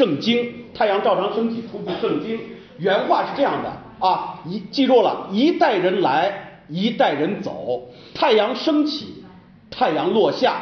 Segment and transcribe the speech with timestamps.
[0.00, 2.40] 圣经，太阳照常升起出自圣经，
[2.78, 7.82] 原话是这样的啊，一记住了，一代人来，一代人走，
[8.14, 9.22] 太阳升起，
[9.70, 10.54] 太阳落下，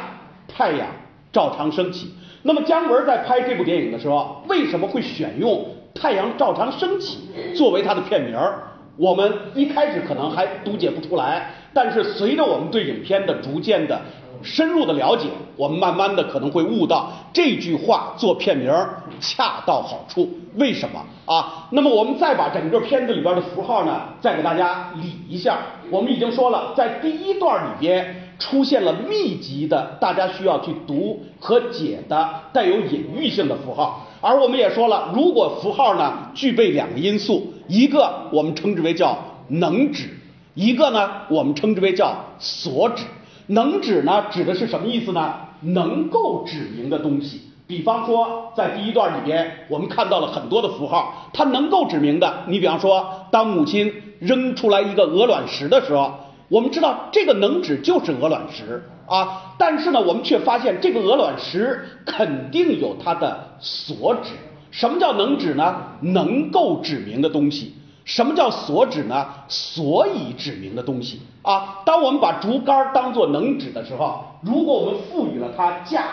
[0.45, 0.87] 太阳
[1.31, 2.13] 照常升起。
[2.41, 5.65] 那么姜文在拍这部电影的时候，为什么会选用
[5.95, 8.63] 太阳照常升起作为他的片名儿？
[8.99, 14.01] 我们一开始可能还读解不出来，但是随着我们对影片的逐渐的
[14.43, 20.29] 深入的了解，我们慢慢的可能会悟到这句话做片名儿恰到好处。
[20.55, 21.69] 为什么啊？
[21.71, 25.59] 那么我们再把整个片子里边的符号呢，再给大家理一下。
[25.89, 34.05] 我们已经说了，在第一段里边出现了密集的大家需要去读和解的带有隐喻性的符号。
[34.19, 40.09] 而我们也说了，如果符号呢具备两个因素，一个我们称之为叫能指，
[40.55, 43.05] 一个呢我们称之为叫所指。
[43.47, 45.35] 能指呢指的是什么意思呢？
[45.61, 47.41] 能够指明的东西。
[47.67, 52.43] 比方说，在第一段里边，我们看到了很多的符号，它能够指明的。
[52.47, 56.11] 你比方说，当母亲扔出来一个鹅卵石的时候，
[56.47, 64.31] 我们知道这个能指就是鹅卵石啊，但是呢，我们却发现这个鹅卵石肯定有它的所指。
[64.71, 65.75] 什么叫能指呢？
[66.01, 67.73] 能够指明的东西。
[68.05, 69.27] 什么叫所指呢？
[69.47, 71.81] 所以指明的东西啊。
[71.85, 76.05] 当我们把竹竿当做能指的时候，如果我们赋予了它架，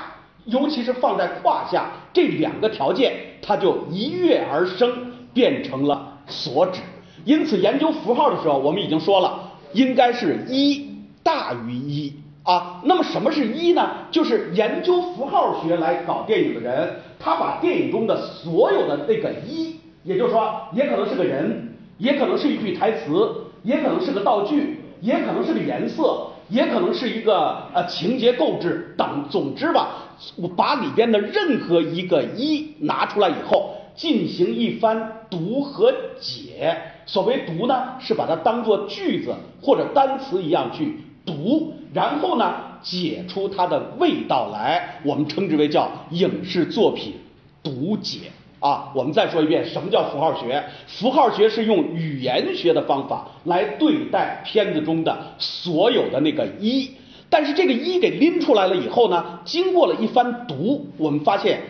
[0.44, 4.90] 尤其是放在胯下这两个条件，它就一跃而生，
[5.32, 6.80] 变成了所指。
[7.24, 10.90] 因此，研究符号的时候，我们已经说了，应该是一
[11.22, 12.12] 大于一
[12.46, 12.80] 啊。
[12.84, 13.90] 那么，什么是一呢？
[14.10, 21.74] 就是研究符号学来搞电影的人，他把电影中的所有的那个一，也就是说，也可能是个人。
[21.98, 29.24] 也可能是一句台词，也可能是个道具，也可能是个颜色，也可能是一个呃情节构置等。
[29.30, 29.88] 总之吧，
[30.36, 36.76] 我把里边的任何一个一拿出来以后，进行一番读和解。
[37.06, 45.00] 所谓读呢，是把它当做句子或者单词一样去读，然后呢解出它的味道来。
[45.02, 47.14] 我们称之为叫影视作品
[47.62, 48.30] 读解。
[48.58, 50.64] 啊，我们再说一遍，什么叫符号学？
[50.86, 56.90] 符号学是用语言学的方法来对待片子中的所有的那个一，
[57.28, 61.60] 但是这个一给拎出来了以后呢，经过了一番读，我们发现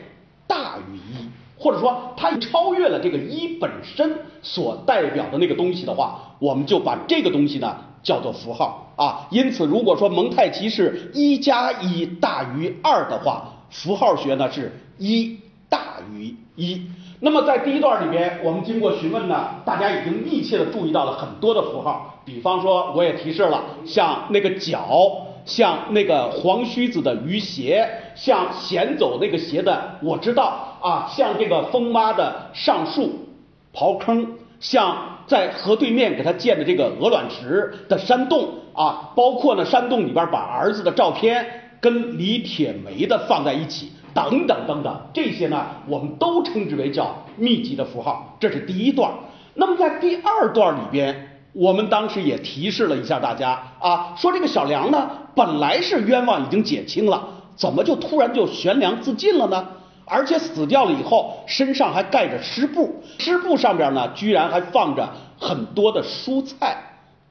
[0.47, 4.11] 大于一，或者说它超越了这个一本身
[4.41, 7.77] 所代表的那个东西的话，我们就把这个东西呢
[8.07, 9.27] 叫做符号啊。
[9.31, 15.39] 因此，如果说蒙太奇是一加一大于二的话，符号学呢是一。
[15.69, 16.81] 大于一，
[17.19, 27.85] 那么在第一段里边，我们经过询问呢，大家已经密切的注意到了很多的符号，比方说我也提示了，像那个脚，像那个黄须子的鱼鞋，
[28.15, 33.27] 像闲走那个鞋的我知道啊，像这个疯妈的上树
[33.75, 34.25] 刨坑，
[34.61, 41.45] 像在河对面给他建的这个鹅卵石的山洞啊，包括呢山洞里边把儿子的照片
[41.81, 43.93] 跟李铁梅的放在一起。
[44.15, 49.11] 等等等等，这些呢，我们都称之为叫密集的符号，这是第一段。
[49.53, 59.69] 那么在第二段里边，我们当时也提示了一下大家啊，说这个小梁呢，本来是冤枉已经减轻了，怎么就突然就悬梁自尽了呢？
[60.09, 65.09] 而且死掉了以后，身上还盖着湿布，湿布上边呢，居然还放着
[65.39, 66.77] 很多的蔬菜，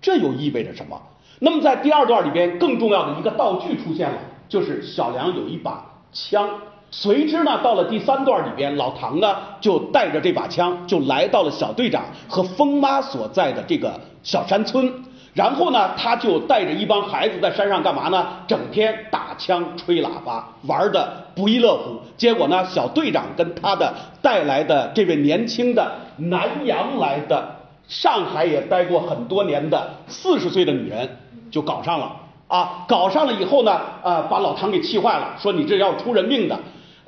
[0.02, 1.02] 这又意味着什么？
[1.40, 4.18] 那么在第二段里边，更重要的一个道具出现了，
[4.50, 6.50] 就是小梁有一把枪。
[6.92, 14.94] 随之呢，到了第三段里边，老唐呢就带着这把枪，就来到了小队长和疯妈所在的这个小山村。
[15.36, 18.26] 然后呢，他就带着一帮孩子在山上干嘛呢？
[18.48, 22.00] 整天打枪、吹喇叭，玩的不亦乐乎。
[22.16, 27.54] 结果呢，小队长跟他的带来的这位年轻的南洋来的、
[27.86, 31.18] 上海也待过很多年的四十岁的女人
[31.52, 32.16] 就搞上了
[32.48, 32.86] 啊！
[32.88, 36.58] 搞上了以后呢，呃，把老唐给气坏了，说你这要出人命的。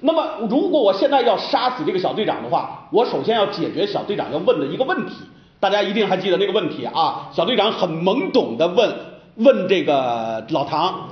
[0.01, 5.13] 那么，如果我现在要杀死这个小队长的话，我首先要解决小队长要问的一个问题。
[5.59, 7.29] 大家一定还记得那个问题啊？
[7.33, 8.95] 小队长很懵懂的问
[9.35, 11.09] 问这个老唐，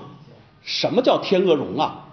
[0.61, 2.05] 什么叫天鹅绒啊？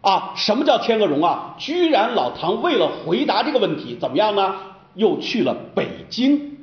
[0.00, 1.54] 啊，什么叫天鹅绒啊？
[1.58, 4.54] 居然老唐为了回答这个问题，怎么样呢？
[4.94, 6.56] 又去了北京。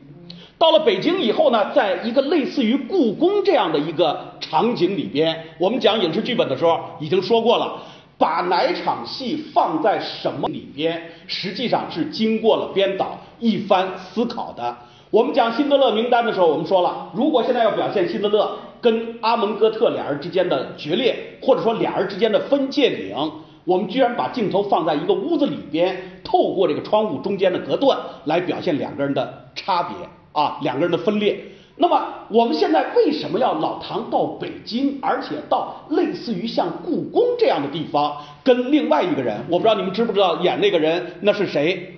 [0.57, 7.81] 到了北京以后呢，在一个类似于故宫这样的一个场景里边，我们讲影视剧本的时候已经说过了。
[8.18, 14.73] 把哪场戏放在什么里边，实际上是经过了编导一番思考的。
[15.12, 23.16] 我们讲辛德勒名单的时候，我们说了，如果现在要表现辛德勒跟阿蒙哥特俩人之间的决裂，或者说俩人之间的分界岭，
[23.63, 29.96] 我们居然把镜头放在一个屋子里边，透过这个窗户中间的隔断来表现两个人的差别
[30.34, 31.40] 啊，两个人的分裂。
[31.78, 41.92] 那么我们现在为什么要老唐到北京，而且到类似于像故宫这样的地方，跟另外一个人，我不知道你们知不知道演那个人那是谁？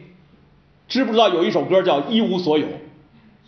[0.87, 2.65] 知不知道有一首歌叫《一无所有》，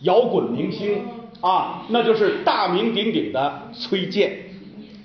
[0.02, 1.02] 摇滚明星
[1.40, 4.36] 啊，那就是大名鼎鼎的崔健，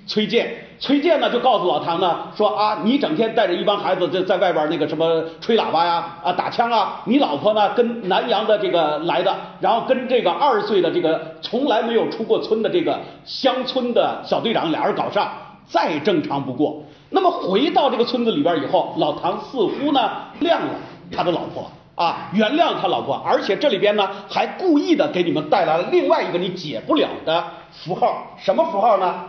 [0.06, 0.62] 崔健。
[0.78, 15.32] 崔健呢就告诉老唐呢说啊，你整天带着一帮孩子在在外边那个什么吹喇叭呀啊打枪啊，你老婆呢跟南阳的这个来的，然后跟这个二十岁的这个从来没有出过村的这个乡村的小队长俩人搞上，
[15.66, 16.82] 再正常不过。
[17.08, 20.10] 那么回到这个村子里边以后，老唐似乎呢
[20.40, 20.74] 亮了
[21.10, 29.24] 他的老婆啊，原谅他老婆，而且这里边呢还故意的给你们带来了另外一个你解不了的符号，什么符号呢？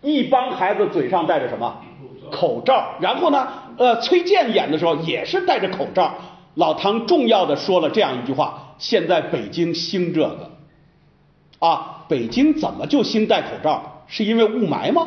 [0.00, 1.76] 一帮孩子嘴上戴着什么
[2.32, 3.46] 口罩，然后呢，
[3.76, 6.14] 呃，崔健演的时候也是戴着口罩。
[6.54, 10.50] 老唐重要的说了这样一句话：现在北京兴这个
[11.58, 14.02] 啊，北京怎么就兴戴口罩？
[14.06, 15.06] 是因为雾霾吗？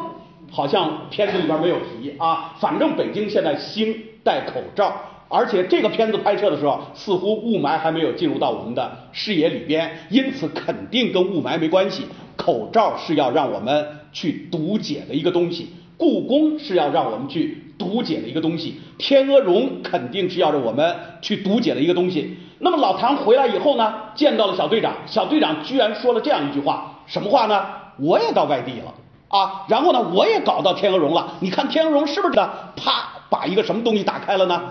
[0.52, 2.54] 好像片子里边没有提啊。
[2.60, 4.94] 反正北京现在兴戴口罩，
[5.34, 12.06] 而且这个片子拍摄的时候，似乎雾霾还没有进入到我们的视野里边，因此肯定跟雾霾没关系。
[12.36, 13.88] 口罩是要让我们。
[14.14, 22.38] 去读解的一个东西，故宫是要让我们去读解的一个东西，天鹅绒肯定是要让我们去读解的一个东西。
[22.60, 27.66] 那么老唐回来以后呢，见到了小队长，小队长居然说了这样一句话，什么话呢？
[27.98, 28.94] 我也到外地了
[29.30, 32.48] 啊，然后呢，我也搞到天鹅绒了，你看天鹅绒是不是的？
[32.76, 34.62] 啪，把一个什么东西打开了呢？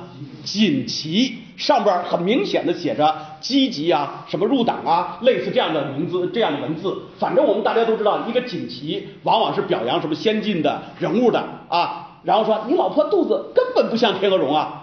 [0.45, 6.97] 锦旗上边很明显的写着积极啊，什么入党啊，类似这样的名字、这样的文字。
[7.19, 12.21] 反正我们大家都知道，一个锦旗往往是表扬什么先进的人物的啊。
[12.23, 14.79] 然后说你老婆肚子根本不像天鹅绒啊。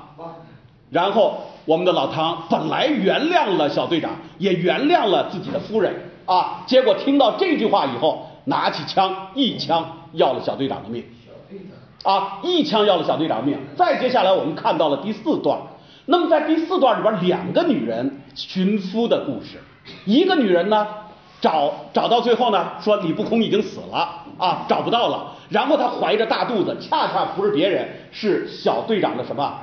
[0.90, 5.94] 然后我们的老唐本来原谅了小队长，也原谅了自己的夫人
[6.25, 6.64] 啊。
[6.68, 11.02] 结果听到这句话以后，拿起枪一枪要了小队长的命。
[12.04, 12.40] 啊！
[12.44, 13.57] 一枪要了小队长命。
[13.75, 15.60] 再接下来，我们看到了第四段。
[16.06, 19.62] 那么在第四段里边，两个女人寻夫的故事。
[20.06, 20.88] 一个女人呢，
[21.42, 25.34] 找找到最后呢，说李不空已经死了啊，找不到了。
[25.50, 29.54] 然后她怀着大肚子，恰恰不是别人，是小队长的什么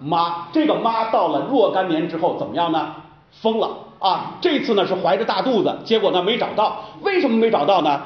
[0.00, 0.48] 妈？
[0.52, 2.94] 这个妈到了若干年之后怎么样呢？
[3.42, 3.68] 疯了
[3.98, 4.36] 啊！
[4.40, 6.84] 这次呢是怀着大肚子，结果呢没找到。
[7.02, 8.00] 为什么没找到呢？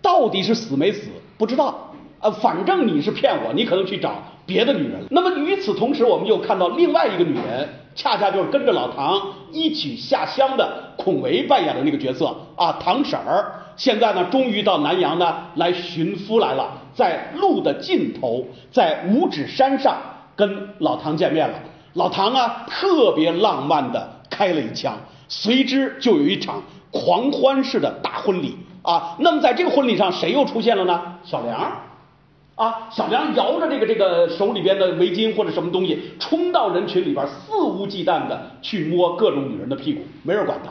[0.00, 1.10] 到底是死没死？
[1.36, 1.89] 不知道。
[2.20, 4.12] 呃，反正你是骗我，你可能去找
[4.44, 5.00] 别的女人。
[5.10, 9.20] 那么与此同时，我们又看到另外一个女人，恰恰就是跟着老唐
[9.50, 13.52] 一起下乡的孔维扮演的那个角色啊，唐婶儿。
[13.76, 19.96] 现在呢，终于到南阳呢来寻夫来了，在路的尽头，在五指山上
[20.36, 21.54] 跟老唐见面了。
[21.94, 24.94] 老唐啊，特别浪漫的开了一枪，
[25.28, 29.16] 随之就有一场狂欢式的大婚礼啊。
[29.20, 31.00] 那么在这个婚礼上，谁又出现了呢？
[31.24, 31.72] 小梁。
[32.60, 40.70] 啊，小梁摇着这个这个手里边的围巾或者什么东西，冲到人群里边，肆无忌惮的去摸各种女人的屁股，没人管他。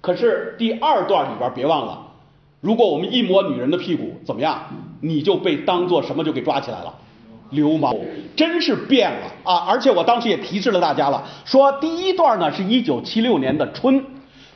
[0.00, 1.98] 可是第二段里边别忘了，
[2.62, 4.62] 如果我们一摸女人的屁股，怎么样？
[5.02, 6.94] 你就被当做什么就给抓起来了？
[7.50, 7.94] 流氓，
[8.34, 9.66] 真是变了啊！
[9.68, 14.02] 而且我当时也提示了大家了，说第一段呢是一九七六年的春，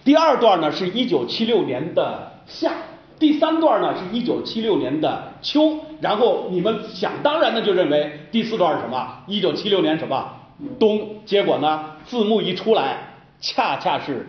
[0.02, 2.72] 第二段呢是一九七六年的夏。
[3.20, 9.06] 第三段呢是一九七六年的秋，然后你们想当然的就认为第四段是什么？
[9.28, 10.26] 一九七六年什么
[10.78, 11.20] 冬？
[11.26, 12.96] 结果呢字幕一出来，
[13.38, 14.26] 恰恰是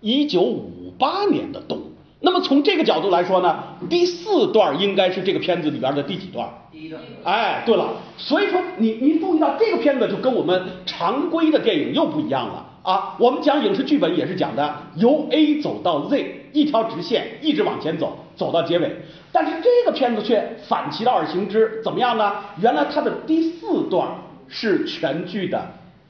[0.00, 1.80] 一九五八年的冬。
[2.20, 6.48] 那么从这个角度来说呢，第四段应该是这个片子里边的第几段？
[6.72, 7.00] 第一段。
[7.22, 12.66] 哎，对了，所以说你你注意到这个片子就跟我们常规的电影又不一样了。
[12.82, 18.96] 啊，我们讲影视剧本也是讲的由 A 走到 Z 一条直线一直往前走，走到结尾。
[19.30, 22.32] 但是这个片子却反其道而行之，怎么样呢？
[22.60, 24.08] 原来它的第四段
[24.48, 25.64] 是全剧的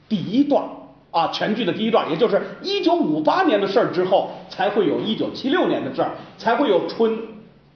[0.09, 0.63] 第一段
[1.11, 7.15] 啊，全剧的第一段，也就是一九五八年的事儿之后，才会有一九七六年的事儿，才会有春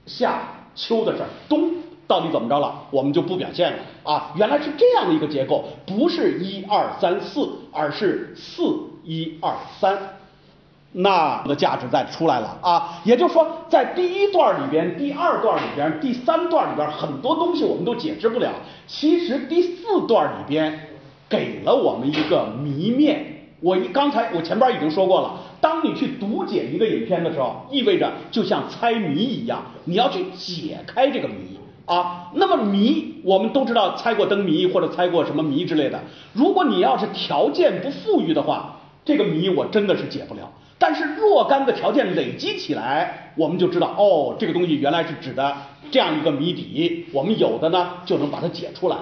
[0.06, 0.42] 夏
[0.74, 1.70] 秋的事儿，冬。
[2.08, 2.74] 到底怎么着了？
[2.90, 4.32] 我们就不表现了啊！
[4.34, 8.62] 原来是这样的一个结构，不是一二三四，而是四
[9.08, 9.96] 一二三，
[10.92, 13.00] 那的价值再出来了啊！
[13.04, 18.52] 也就是说，在第一段里边、第二段里边、第三段里边，很多东西我们都解释不了。
[18.86, 20.90] 其实第四段里边
[21.26, 23.48] 给了我们一个谜面。
[23.60, 31.58] 我一刚才我前边已经说过了，当你去读解一个影片的时候，意味着就像猜谜一样，你要去解开这个谜。
[31.86, 32.30] 啊。
[32.34, 35.98] 那么谜我们都知道，猜过灯谜或者猜过什么谜之类的。
[36.34, 38.74] 如果你要是条件不富裕的话，
[39.08, 40.52] 这个谜我真的是解不了。
[40.78, 45.56] 但是若干个条件累积起来，我们就知道哦，这个东西原来是指的
[45.90, 47.06] 这样一个谜底。
[47.14, 48.96] 我们有的呢就能把它解出来。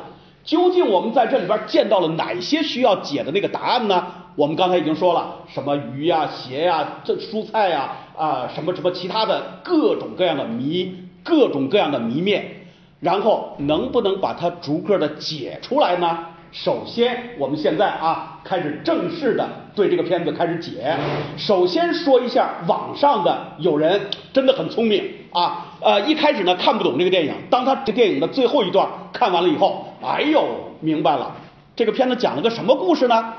[0.45, 4.07] 究竟我们在这里边见到了哪些需要解的那个答案呢？
[4.37, 10.95] 我们刚才已经说了，什么鱼呀、鞋呀、这蔬菜呀啊，什么什么其他的各种各样的谜，
[11.25, 12.53] 各种各样的谜面。
[13.01, 16.19] 然后能不能把它逐个的解出来呢？
[16.57, 20.97] 首先，我们现在啊开始正式的对这个片子开始解。
[21.37, 30.47] 首先说一下网上的有人真的很聪明啊，呃，一开始呢看不懂这个电影，当他这电影的最后一段看完了以后，哎呦，
[30.81, 31.31] 明白了，
[31.77, 33.35] 这个片子讲了个什么故事呢？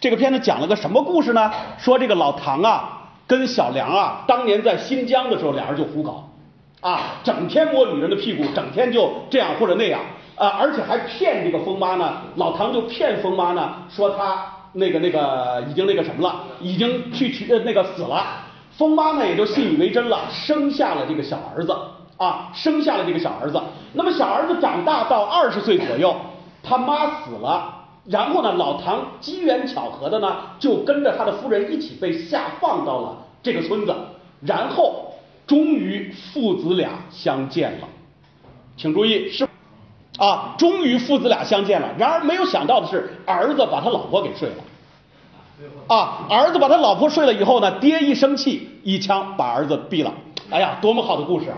[0.00, 1.52] 这个片子讲了个什么故事呢？
[1.78, 6.28] 说这个老唐啊跟小梁啊当年在新疆的时候，俩人就胡搞
[6.80, 10.00] 啊，整天摸女人的屁股，整天就这样或者那样。
[10.38, 18.24] 啊，而且还骗这个疯妈呢，老唐就骗疯妈呢，说他那个那个已经那个什么了，已经去去那个死了，
[18.76, 21.76] 疯妈呢也就信以为真了，生下了这个小儿子
[22.16, 23.60] 啊，生下了这个小儿子。
[23.94, 26.14] 那么小儿子长大到二十岁左右，
[26.62, 27.74] 他妈死了，
[28.06, 33.92] 然后呢，老唐机缘巧合的呢，就跟着他的夫人一起被下放到了这个村子，
[34.42, 35.14] 然后
[35.48, 37.88] 终于父子俩相见了，
[38.76, 39.47] 请注意是。
[40.18, 41.88] 啊，终于父子俩相见了。
[41.96, 44.56] 然而没有想到的是，儿子把他老婆给睡了。
[45.88, 50.12] 啊，儿子把他老婆睡了以后呢，爹一生气，一枪把儿子毙了。
[50.50, 51.56] 哎呀，多么好的故事啊！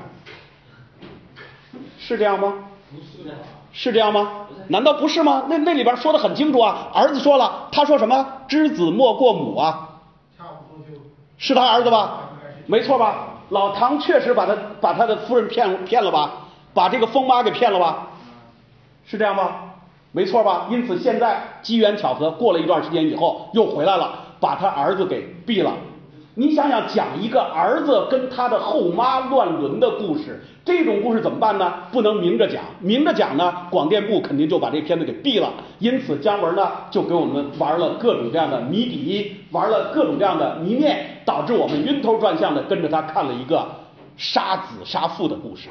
[1.99, 2.55] 是这样吗？
[3.73, 4.47] 是这样吗？
[4.69, 5.45] 难道不是吗？
[5.49, 6.89] 那那里边说的很清楚啊。
[6.93, 8.27] 儿子说了，他说什么？
[8.47, 9.89] 知子莫过母啊。
[11.39, 12.21] 是他儿子吧？
[12.67, 13.29] 没错吧？
[13.49, 16.31] 老唐确实把他把他的夫人骗骗了吧？
[16.75, 18.09] 把这个疯妈给骗了吧？
[19.11, 19.73] 是这样吗？
[20.13, 20.69] 没错吧？
[20.71, 25.73] 因此现在机缘巧合，过了一段时间以后又回来了，把他儿子给毙了。
[26.35, 31.75] 你想想，讲一个儿子跟他的后妈乱伦的故事，这种故事怎么办呢？
[31.91, 35.53] 不能明着讲，明着讲呢，广电部肯定就把这片子给毙了。
[35.81, 43.67] 因此姜文呢就给我们玩了各种各样的谜底，玩了各种各样的谜面，导致我们晕头转向的跟着他看了一个
[44.17, 45.69] 杀子杀父的故事，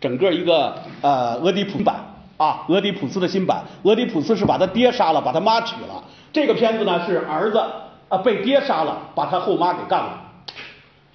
[0.00, 2.09] 整个一个呃俄狄浦版。
[2.40, 6.02] 啊，俄狄浦斯的新版，俄狄浦斯是把他爹杀了，把他妈娶了。
[6.32, 7.62] 这个片子呢是儿子
[8.08, 10.22] 啊被爹杀了，把他后妈给干了，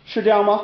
[0.05, 0.61] 是这样吗？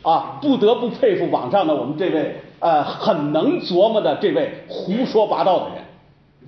[0.00, 5.84] 啊，不得不佩服网上的我们这位呃很能琢磨的这位胡说八道的人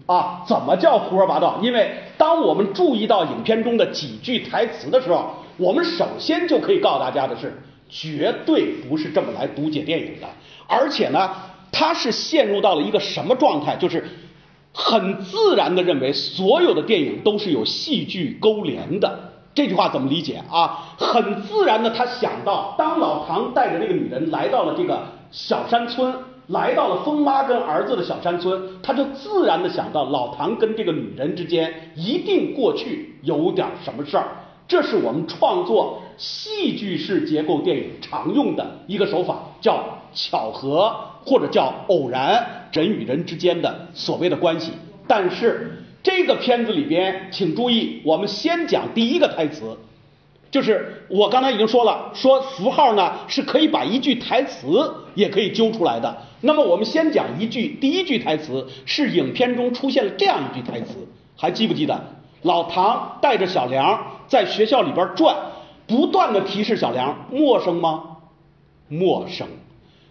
[0.07, 0.43] 啊。
[0.49, 1.59] 怎么叫胡说八道？
[1.61, 10.27] 因为当我们注意到影片中的几句台词的时候，我们首先就可以告诉大家的是，绝对不是这么来读解电影的，
[10.67, 11.31] 而且呢。
[11.71, 13.77] 他是陷入到了一个什么状态？
[13.77, 14.05] 就是
[14.73, 19.33] 很自然的认为所有的电影都是有戏剧勾连的。
[19.55, 20.95] 这句话怎么理解啊？
[20.99, 26.15] 很自然的，他想到当老唐带着这个女人来到了这个小山村，
[26.49, 34.27] 来到了疯妈跟儿子的小山村，他就自然的想到老唐跟这个女人之间一定过去有点什么事儿。
[34.69, 39.83] 这是我们创作戏剧式结构电影常用的一个手法，叫
[40.13, 40.95] 巧合。
[41.27, 44.73] 或者叫偶然，人与人之间的所谓的关系。
[45.09, 49.77] 但是这个片子里边，请注意，我们先讲第一个台词，
[50.51, 56.17] 就是我刚才已经说了，说符号呢是可以把一句台词也可以揪出来的。
[56.43, 62.01] 那么我们先讲一句，第一句台词是影片中出现了这样一句台词，还记不记得？
[62.43, 65.35] 老唐带着小梁在学校里边转，
[65.89, 68.19] 不断的提示小梁，陌生吗？
[68.89, 69.49] 陌生，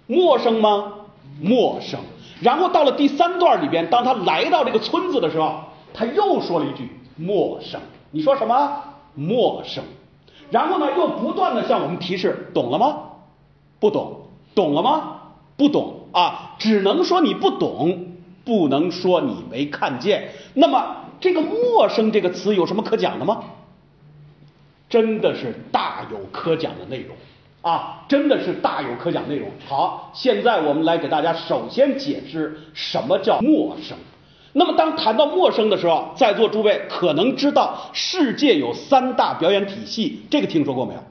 [0.07, 0.91] 陌生吗？
[1.41, 1.99] 陌生，
[2.41, 5.59] 然后到了第三段里边，当他来到这个村子的时候，
[5.93, 7.79] 他又说了一句陌生。
[8.11, 8.83] 你说什么？
[9.15, 9.83] 陌生。
[10.51, 12.97] 然后呢，又不断的向我们提示，懂了吗？
[13.79, 14.21] 不懂。
[14.53, 15.21] 懂了吗？
[15.57, 18.07] 不懂啊，只能说你不懂，
[18.45, 20.29] 不能说你没看见。
[20.53, 23.43] 那么这个陌生这个词有什么可讲的吗？
[24.87, 27.15] 真的是大有可讲的内容。
[27.65, 29.49] 啊，真的是大有可讲内容。
[29.67, 33.97] 好，现在我们来给大家首先解释什么叫陌生。
[34.53, 41.01] 那么当谈到陌生的时候，在座诸位可能知道世界有三大表演体系，这个听说过没有？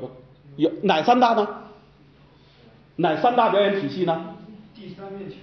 [0.00, 0.10] 有
[0.56, 1.48] 有哪三大呢？
[2.94, 4.26] 哪三大表演体系呢？
[4.76, 5.38] 第三面墙。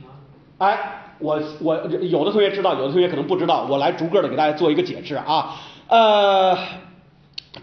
[0.60, 5.55] 哎，我我有的同学知道，有的同学可能不知道，我来逐个的给大家做一个解释啊。
[5.89, 6.57] 呃。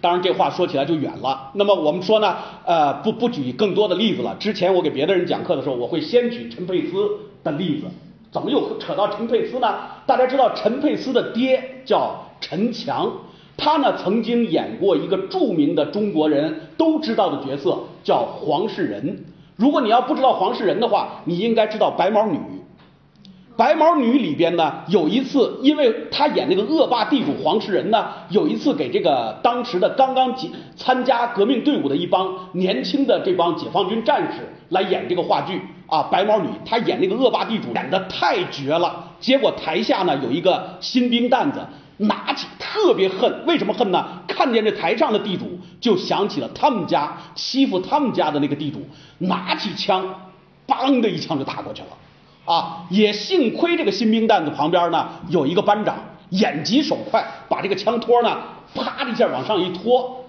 [0.01, 1.51] 当然这话说起来就远了。
[1.55, 4.37] 那么我们说呢，呃，不不举更多的例子了。
[4.39, 6.93] 之前我给别的人讲课的时候，我会先举陈佩斯
[7.43, 7.87] 的例子。
[8.31, 9.75] 怎么又扯到陈佩斯呢？
[10.07, 13.11] 大家知道陈佩斯的爹叫陈强，
[13.57, 19.25] 他呢曾经演过一个著名的中国人都知道的角色，叫黄世仁。
[19.57, 22.39] 如果你要不知道黄世仁的话，你应该知道白毛女。
[23.61, 41.61] 白毛女里边呢，有一次，因为他演那个恶霸地主黄世仁呢，有一次给这个当时的刚刚参参加革命队伍的一帮年轻的这帮解放军战士来演这个话剧啊，白毛女，她演那个恶霸地主演的太绝了，结果台下呢有一个新兵蛋子
[41.99, 44.23] 拿起特别恨，为什么恨呢？
[44.27, 48.81] 看见这台上的地主，就想起了他们家欺负他们家的那个地主，
[49.19, 50.03] 拿起枪，
[50.67, 51.89] 梆的一枪就打过去了。
[52.51, 55.97] 啊，也幸亏这个新兵蛋子旁边呢有一个班长，
[56.31, 58.39] 眼疾手快，把这个枪托呢
[58.75, 60.25] 啪的一下往上一拖，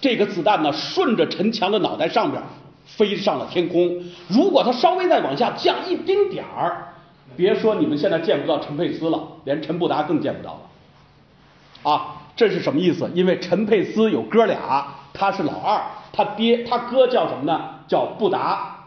[0.00, 2.42] 这个子弹呢顺着陈强的脑袋上边
[2.84, 4.02] 飞上了天空。
[4.26, 6.88] 如果他稍微再往下降一丁点儿，
[7.36, 11.88] 别说你们现在见不到陈佩斯了，连陈布达更见不到了。
[11.88, 13.08] 啊，这是什么意思？
[13.14, 15.80] 因为陈佩斯有哥俩，他是老二，
[16.12, 17.60] 他爹他哥叫什么呢？
[17.86, 18.86] 叫布达，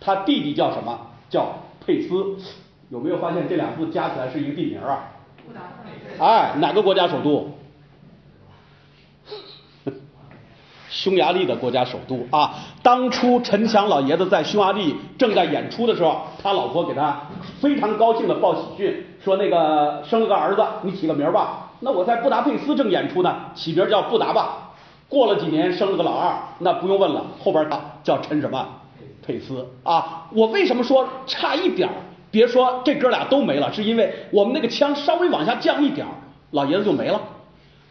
[0.00, 0.96] 他弟弟叫什么？
[1.28, 1.52] 叫。
[1.84, 2.36] 佩斯
[2.88, 5.10] 有没有发现这两字加起来是一个地名啊？
[6.18, 7.50] 哎，哪个国家首都？
[10.90, 12.52] 匈牙利的国家首都啊！
[12.82, 17.20] 当初陈强老爷子在匈牙利正在演出的时候，他老婆给他
[17.60, 21.70] 非常高兴的报喜讯，说那个生了个儿子，你起个名吧。
[21.80, 24.72] 那我在布达佩斯正演出呢，起名叫布达吧。
[25.08, 27.68] 过了几年生了个老二，那不用问了，后边
[28.02, 28.79] 叫陈什么？
[29.30, 31.94] 贝斯啊，我为什么说差一点儿？
[32.32, 36.12] 别说这哥俩都没了，是因为我们那个枪稍微往下降一点儿，
[36.50, 37.20] 老爷子就没了。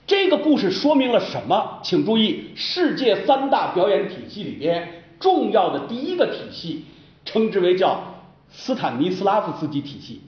[0.05, 1.79] 这个故事说明了什么？
[1.81, 6.85] 请注意，世界三大表演体系里边重要的第一个体系，
[7.23, 8.01] 称之为叫
[8.49, 10.21] 斯坦尼斯拉夫斯基体系。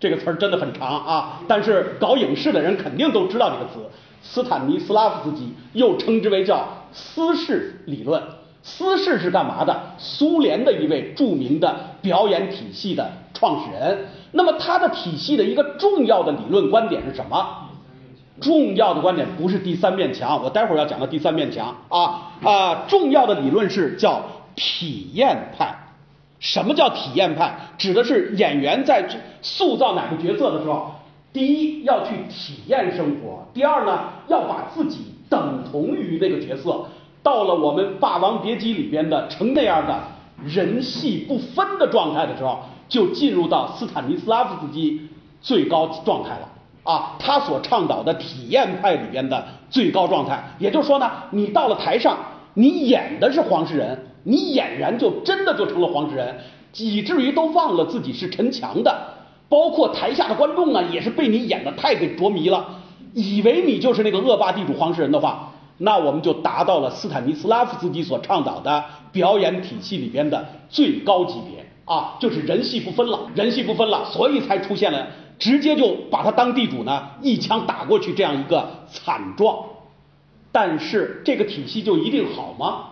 [0.00, 3.88] 这个词儿真的很长啊，但是搞影视的人肯定都知道这个词。
[4.22, 8.22] 斯坦尼斯拉夫斯基又称之为叫斯氏理论。
[8.68, 9.74] 斯氏是干嘛的？
[9.96, 14.06] 苏联的一位著名的表演体系的创始人。
[14.32, 17.64] 那么他的体系的一个重要的理论观点是什么？
[18.40, 22.84] 重要的观点不是第三面墙，我待会儿要讲到第三面墙啊啊！
[22.86, 24.22] 重要的理论是叫
[24.54, 25.74] 体验派。
[26.38, 27.56] 什么叫体验派？
[27.78, 29.08] 指的是演员在
[29.42, 30.92] 塑造哪个角色的时候，
[31.32, 36.84] 第一要去体验生活，第二呢要把自己等同于那个角色。
[37.22, 39.98] 到了我们《霸王别姬》里边的成那样的
[40.44, 45.08] 人戏不分的状态的时候，就进入到斯坦尼斯拉夫斯基
[45.40, 46.48] 最高状态了
[46.84, 47.16] 啊！
[47.18, 52.16] 他所倡导的体验派里边的最高状态，也就是说呢，你到了台上，
[52.54, 56.34] 你演的是黄世仁，你俨然就真的就成了黄世仁，
[56.76, 58.96] 以至于都忘了自己是陈强的，
[59.48, 62.64] 包括台下的观众呢，也是被你演的太给着迷了，
[63.12, 65.47] 以为你就是那个恶霸地主黄世仁的话。
[65.78, 75.06] 那我们就达到了斯坦尼斯拉夫斯基所倡导的表演体系里边的最高级别啊，就是人戏不分了，人戏不分了，所以才出现了
[75.38, 79.56] 直接就把他当地主呢一枪打过去这样一个惨状。
[80.50, 82.86] 但是这个体系就一定好吗？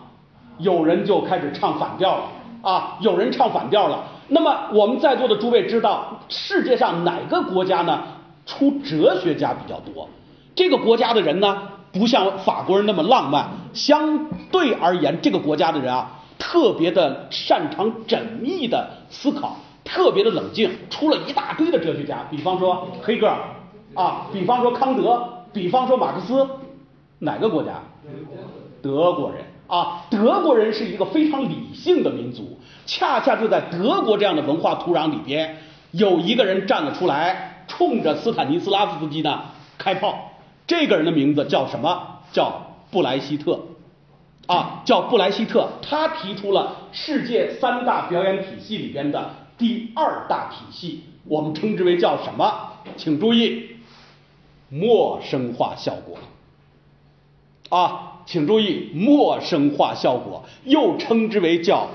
[0.58, 2.24] 有人就开始唱反调了
[2.62, 4.04] 啊，有人唱反调了。
[4.28, 8.02] 那么我们在座的诸位知道世界上哪个国家呢
[8.46, 10.08] 出哲学家比较多？
[10.56, 11.62] 这个国家的人呢？
[11.92, 23.38] 不像法国人那么浪漫，相对而言，这个国家的人啊，特别的擅长缜密的思考，特别的冷静，出了一大堆的哲学家，比方说黑格尔
[23.94, 26.46] 啊，比方说康德，比方说马克思，
[27.20, 27.80] 哪个国家？
[28.82, 35.56] 德国人啊，德国人是一个非常理性的民族，恰恰就在德国这样的文化土壤里边，
[35.92, 39.40] 有一个人站了出来，冲着斯坦尼斯拉夫斯基呢
[39.78, 40.32] 开炮。
[40.66, 42.20] 这个人的名字叫什么？
[42.32, 43.60] 叫布莱希特
[44.46, 45.68] 啊，叫布莱希特。
[45.80, 52.72] 他提出了世界三大表演体系里边的第二大体系，我们称之为叫什么？
[52.96, 53.76] 请注意，
[54.68, 56.18] 陌生化效果
[57.68, 61.88] 啊，请注意，陌生化效果又称之为叫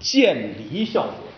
[0.00, 1.31] 渐离效果。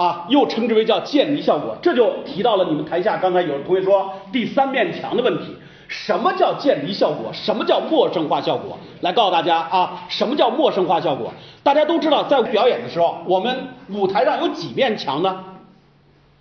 [0.00, 5.54] 啊，又称之为叫渐离效果，这就提到了你们台下刚才有同学说第三面墙的问题。
[5.88, 7.30] 什么叫渐离效果？
[7.34, 8.78] 什么叫陌生化效果？
[9.02, 11.34] 来告诉大家啊，什么叫陌生化效果？
[11.62, 13.54] 大家都知道，在表演的时候，我们
[13.90, 15.44] 舞台上有几面墙呢？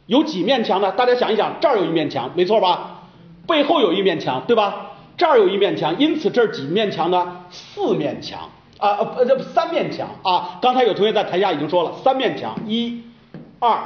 [0.05, 0.93] 有几面墙呢？
[0.93, 3.01] 大家想一想，这儿有一面墙，没错吧？
[3.45, 4.91] 背后有一面墙，对吧？
[5.17, 7.41] 这儿有一面墙，因此这儿几面墙呢？
[7.49, 8.39] 四面墙
[8.77, 10.59] 啊，呃，这三面墙啊。
[10.61, 13.01] 刚才有同学在台下已经说了，三面墙，一、
[13.59, 13.79] 二、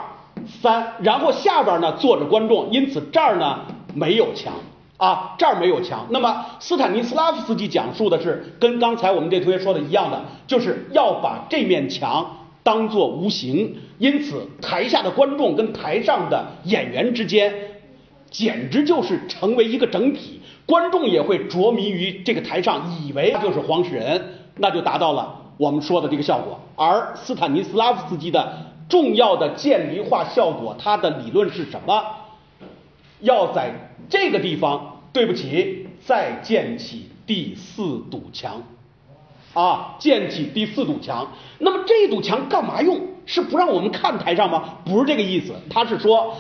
[0.62, 3.62] 三，然后下边呢坐着观众，因此这儿呢
[3.94, 4.54] 没有墙
[4.98, 6.08] 啊，这儿没有墙。
[6.10, 12.38] 那么斯坦尼斯拉夫斯基讲述的是跟刚才我们这同学说的一样的，就是要把这面墙。
[12.66, 17.54] 当做无形，因此台下的观众跟台上的演员之间，
[18.32, 20.40] 简直就是成为一个整体。
[20.66, 26.58] 观众也会着迷于这个台上，以为他就是黄世仁，那就达到了我们说的这个效果。
[26.78, 28.54] 而斯坦尼斯拉夫斯基的
[28.90, 32.04] 重要的渐离化效果，它的理论是什么？
[33.20, 33.72] 要在
[34.10, 38.64] 这个地方，对不起，再建起第四堵墙。
[39.54, 41.32] 啊，建起第四堵墙。
[41.60, 43.00] 那么这堵墙干嘛用？
[43.26, 44.80] 是不让我们看台上吗？
[44.84, 45.54] 不是这个意思。
[45.70, 46.36] 他是说，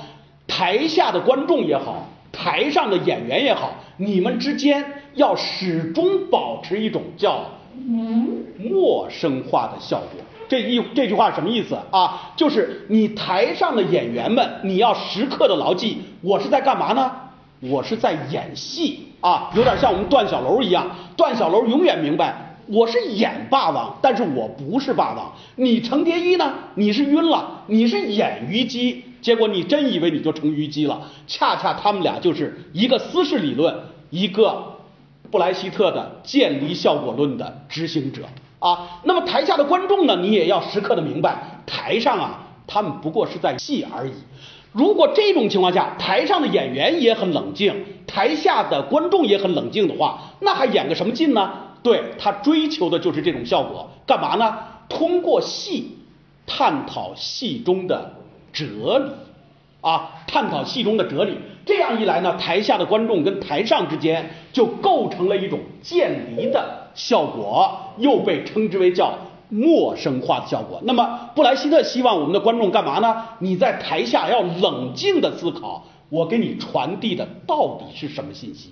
[0.47, 7.45] 台下的观众也好，台上的演员也好，你们之间要始终保持一种叫
[8.59, 10.19] 陌生化的效果。
[10.53, 12.31] 这一这句话什么意思啊？
[12.35, 17.11] 就是你台上的演员们，你要时刻的牢记，我是在干嘛呢？
[17.61, 20.85] 我是在演戏啊，有点像我们段小楼一样。
[21.17, 22.59] 段小楼永远明白。
[22.67, 25.33] 我是演霸王，但是我不是霸王。
[25.55, 26.53] 你程蝶衣呢？
[26.75, 31.09] 你是晕了，你是演虞姬，结果你真以为你就成虞姬了。
[31.25, 33.75] 恰恰他们俩就是一个斯氏理论，
[34.11, 34.75] 一个
[35.31, 38.21] 布莱希特的渐离效果论的执行者
[38.63, 39.01] 啊。
[39.03, 40.15] 那么台下的观众呢？
[40.15, 44.13] 你也要时刻的明白，台上啊，他们不过是在戏而已。
[44.71, 51.51] 如果这种情况下，台上的演员也很冷静，台下的观众也很冷静的话，那还演个什么劲呢？
[51.83, 54.57] 对他追求的就是这种效果，干嘛呢？
[54.89, 55.97] 通过戏
[56.47, 58.13] 探讨戏中的
[58.51, 59.11] 哲理
[59.81, 61.37] 啊，探讨戏中的哲理。
[61.65, 69.13] 这样一来呢，台下的观众跟台上之间就构成了一种渐离的效果，又被称之为叫
[69.49, 70.79] 陌生化的效果。
[70.85, 73.25] 那么布莱希特希望我们的观众干嘛呢？
[73.39, 78.71] 你在台下要冷静的思考，我给你传递的到底是什么信息？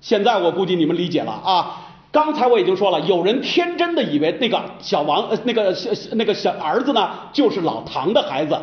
[0.00, 1.90] 现在我估计你们理解了啊！
[2.10, 8.58] 刚才我已经说了，有人天真的以为那个小王呃那个小那个小儿子呢就是老唐的孩子，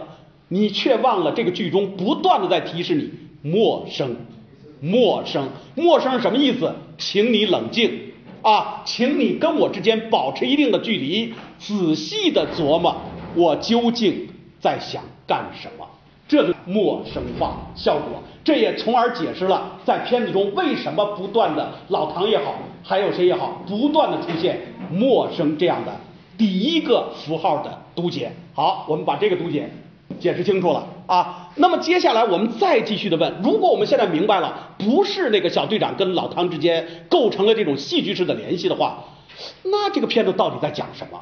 [0.47, 3.11] 你却忘了这个剧中不断的在提示你
[3.47, 4.15] 陌生，
[4.79, 6.73] 陌生，陌生是什么意思？
[6.97, 8.10] 请你冷静
[8.41, 12.95] 啊，请你跟我之间保持一定的距离，仔细的琢磨
[13.35, 14.27] 我究竟
[14.59, 15.87] 在想干什么。
[16.27, 24.57] 这是陌生化效果，这也从而解释了在片子中为什么不断的老唐也好，还有谁也好，不断的出现
[24.89, 25.93] 陌生这样的
[26.37, 28.31] 第一个符号的读解。
[28.53, 29.69] 好，我们把这个读解
[30.21, 31.49] 解释清楚了啊。
[31.55, 39.03] 那么接下来我们再继续的问，如果我们现在明白了，不是那个小队长跟老唐之间构成了这种戏剧式的联系的话，
[39.63, 41.19] 那这个片子到底在讲什么？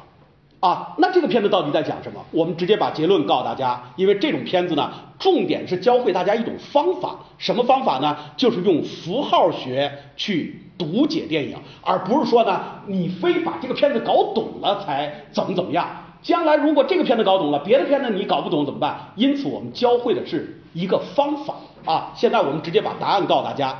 [0.60, 2.22] 啊，那这个片子到底在讲什么？
[2.30, 8.14] 我们直接把结论告诉大家，因为这种片子呢，重点是教会大家一种方法，什么方法呢？
[8.36, 15.88] 就是用符号学去读解电影，而不是说呢，你非把这个片子搞懂了才怎么怎么样。
[16.22, 18.98] 将来如果这个片子搞懂了，别的片子你搞不懂怎么办？
[19.16, 21.54] 因此我们教会的是一个方法
[21.84, 22.12] 啊。
[22.14, 23.76] 现在我们直接把答案告诉大家。